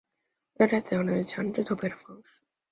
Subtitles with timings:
[0.57, 2.41] 澳大利亚采用的是强制投票的方式。